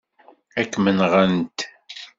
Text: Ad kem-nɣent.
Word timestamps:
Ad 0.59 0.67
kem-nɣent. 0.71 1.59